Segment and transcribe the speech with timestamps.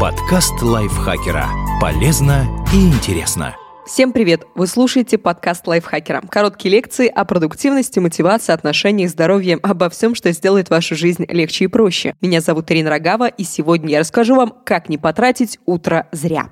[0.00, 1.46] Подкаст лайфхакера.
[1.78, 3.54] Полезно и интересно.
[3.86, 4.44] Всем привет!
[4.54, 6.22] Вы слушаете подкаст лайфхакера.
[6.22, 11.66] Короткие лекции о продуктивности, мотивации, отношениях, здоровье, обо всем, что сделает вашу жизнь легче и
[11.66, 12.14] проще.
[12.22, 16.50] Меня зовут Ирина Рогава, и сегодня я расскажу вам, как не потратить утро зря.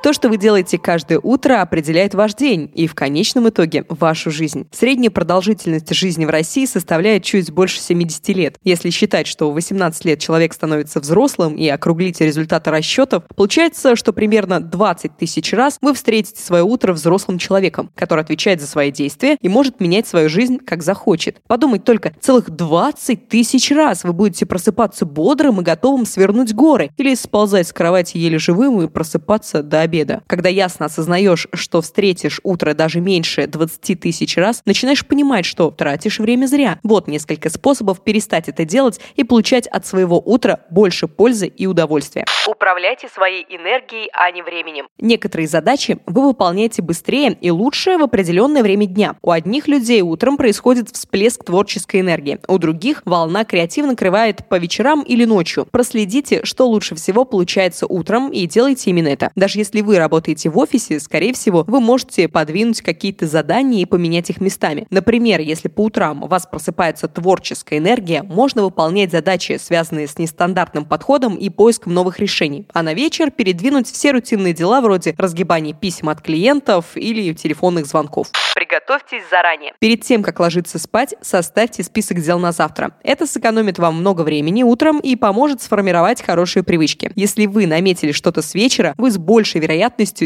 [0.00, 4.68] То, что вы делаете каждое утро, определяет ваш день и в конечном итоге вашу жизнь.
[4.70, 8.56] Средняя продолжительность жизни в России составляет чуть больше 70 лет.
[8.62, 14.12] Если считать, что в 18 лет человек становится взрослым и округлить результаты расчетов, получается, что
[14.12, 19.36] примерно 20 тысяч раз вы встретите свое утро взрослым человеком, который отвечает за свои действия
[19.40, 21.40] и может менять свою жизнь как захочет.
[21.48, 27.16] Подумать только, целых 20 тысяч раз вы будете просыпаться бодрым и готовым свернуть горы или
[27.16, 29.97] сползать с кровати еле живым и просыпаться до обеда.
[30.26, 36.18] Когда ясно осознаешь, что встретишь утро даже меньше 20 тысяч раз, начинаешь понимать, что тратишь
[36.18, 36.78] время зря.
[36.82, 42.24] Вот несколько способов перестать это делать и получать от своего утра больше пользы и удовольствия.
[42.46, 44.86] Управляйте своей энергией, а не временем.
[44.98, 49.16] Некоторые задачи вы выполняете быстрее и лучше в определенное время дня.
[49.22, 55.02] У одних людей утром происходит всплеск творческой энергии, у других волна креативно накрывает по вечерам
[55.02, 55.66] или ночью.
[55.70, 59.32] Проследите, что лучше всего получается утром и делайте именно это.
[59.34, 63.84] Даже если если вы работаете в офисе, скорее всего, вы можете подвинуть какие-то задания и
[63.84, 64.88] поменять их местами.
[64.90, 70.84] Например, если по утрам у вас просыпается творческая энергия, можно выполнять задачи, связанные с нестандартным
[70.84, 72.66] подходом и поиском новых решений.
[72.74, 78.26] А на вечер передвинуть все рутинные дела вроде разгибания писем от клиентов или телефонных звонков.
[78.56, 79.74] Приготовьтесь заранее.
[79.78, 82.96] Перед тем, как ложиться спать, составьте список дел на завтра.
[83.04, 87.12] Это сэкономит вам много времени утром и поможет сформировать хорошие привычки.
[87.14, 89.67] Если вы наметили что-то с вечера, вы с большей вероятностью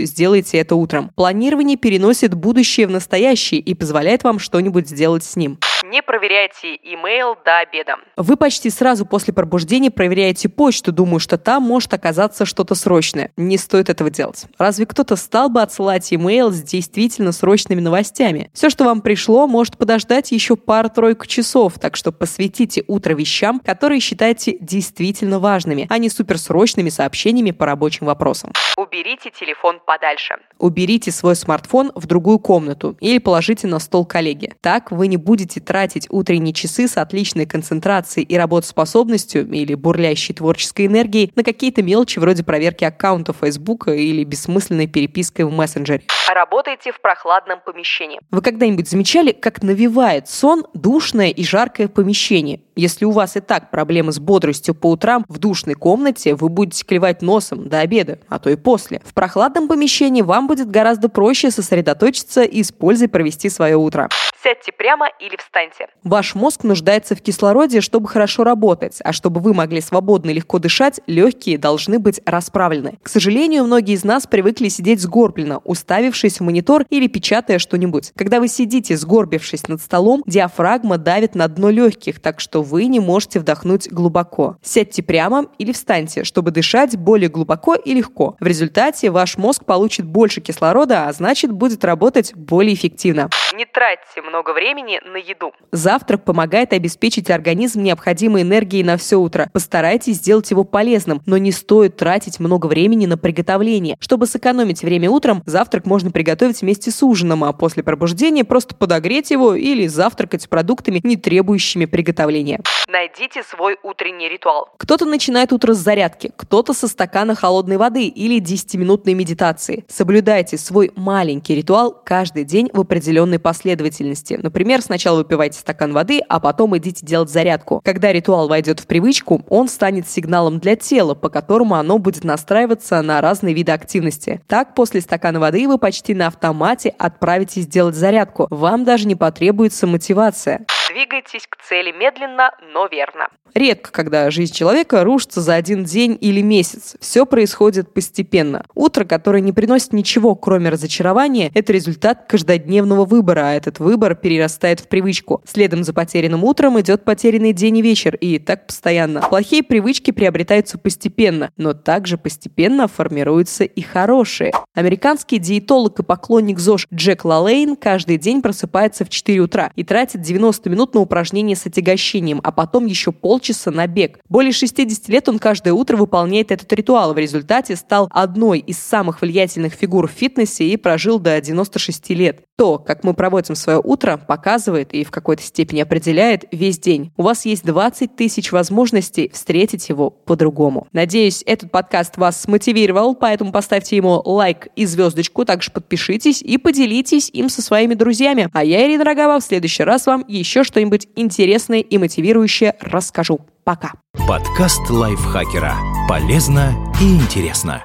[0.06, 1.10] сделаете это утром.
[1.14, 5.58] Планирование переносит будущее в настоящее и позволяет вам что-нибудь сделать с ним.
[5.92, 7.96] Не проверяйте имейл до обеда.
[8.16, 13.30] Вы почти сразу после пробуждения проверяете почту, думая, что там может оказаться что-то срочное.
[13.36, 14.46] Не стоит этого делать.
[14.56, 18.50] Разве кто-то стал бы отсылать имейл с действительно срочными новостями?
[18.54, 24.00] Все, что вам пришло, может подождать еще пару-тройку часов, так что посвятите утро вещам, которые
[24.00, 28.54] считаете действительно важными, а не суперсрочными сообщениями по рабочим вопросам.
[28.78, 30.36] Уберите телефон подальше.
[30.58, 34.54] Уберите свой смартфон в другую комнату или положите на стол коллеги.
[34.62, 40.86] Так вы не будете тратить утренние часы с отличной концентрацией и работоспособностью или бурлящей творческой
[40.86, 46.02] энергией на какие-то мелочи вроде проверки аккаунта Facebook или бессмысленной перепиской в мессенджере.
[46.32, 48.20] Работайте в прохладном помещении.
[48.30, 52.60] Вы когда-нибудь замечали, как навевает сон душное и жаркое помещение?
[52.74, 56.84] Если у вас и так проблемы с бодростью по утрам, в душной комнате вы будете
[56.84, 59.02] клевать носом до обеда, а то и после.
[59.04, 64.08] В прохладном помещении вам будет гораздо проще сосредоточиться и с пользой провести свое утро.
[64.42, 65.86] Сядьте прямо или встаньте.
[66.02, 70.58] Ваш мозг нуждается в кислороде, чтобы хорошо работать, а чтобы вы могли свободно и легко
[70.58, 72.98] дышать, легкие должны быть расправлены.
[73.02, 78.12] К сожалению, многие из нас привыкли сидеть сгорбленно, уставившись в монитор или печатая что-нибудь.
[78.16, 82.98] Когда вы сидите, сгорбившись над столом, диафрагма давит на дно легких, так что вы не
[82.98, 84.56] можете вдохнуть глубоко.
[84.60, 88.36] Сядьте прямо или встаньте, чтобы дышать более глубоко и легко.
[88.40, 93.30] В результате ваш мозг получит больше кислорода, а значит будет работать более эффективно.
[93.54, 95.52] Не тратьте много времени на еду.
[95.72, 99.50] Завтрак помогает обеспечить организм необходимой энергией на все утро.
[99.52, 103.96] Постарайтесь сделать его полезным, но не стоит тратить много времени на приготовление.
[104.00, 109.30] Чтобы сэкономить время утром, завтрак можно приготовить вместе с ужином, а после пробуждения просто подогреть
[109.30, 112.60] его или завтракать продуктами, не требующими приготовления.
[112.88, 114.70] Найдите свой утренний ритуал.
[114.78, 119.84] Кто-то начинает утро с зарядки, кто-то со стакана холодной воды или 10-минутной медитации.
[119.88, 124.38] Соблюдайте свой маленький ритуал каждый день в определенной последовательности.
[124.42, 127.80] Например, сначала выпивайте стакан воды, а потом идите делать зарядку.
[127.84, 133.02] Когда ритуал войдет в привычку, он станет сигналом для тела, по которому оно будет настраиваться
[133.02, 134.40] на разные виды активности.
[134.46, 138.46] Так, после стакана воды вы почти на автомате отправитесь делать зарядку.
[138.50, 140.64] Вам даже не потребуется мотивация.
[140.92, 143.28] Двигайтесь к цели медленно, но верно.
[143.54, 146.96] Редко, когда жизнь человека рушится за один день или месяц.
[147.00, 148.64] Все происходит постепенно.
[148.74, 154.80] Утро, которое не приносит ничего, кроме разочарования, это результат каждодневного выбора, а этот выбор перерастает
[154.80, 155.42] в привычку.
[155.46, 159.20] Следом за потерянным утром идет потерянный день и вечер, и так постоянно.
[159.20, 164.52] Плохие привычки приобретаются постепенно, но также постепенно формируются и хорошие.
[164.74, 170.22] Американский диетолог и поклонник ЗОЖ Джек Лалейн каждый день просыпается в 4 утра и тратит
[170.22, 174.18] 90 минут на упражнения с отягощением, а потом еще полчаса на бег.
[174.28, 177.14] Более 60 лет он каждое утро выполняет этот ритуал.
[177.14, 182.42] В результате стал одной из самых влиятельных фигур в фитнесе и прожил до 96 лет.
[182.58, 187.12] То, как мы проводим свое утро, показывает и в какой-то степени определяет весь день.
[187.16, 190.86] У вас есть 20 тысяч возможностей встретить его по-другому.
[190.92, 197.30] Надеюсь, этот подкаст вас смотивировал, поэтому поставьте ему лайк и звездочку, также подпишитесь и поделитесь
[197.32, 198.48] им со своими друзьями.
[198.52, 203.40] А я, Ирина Рогава, в следующий раз вам еще что-нибудь интересное и мотивирующее расскажу.
[203.64, 203.92] Пока.
[204.28, 205.74] Подкаст лайфхакера.
[206.08, 207.82] Полезно и интересно.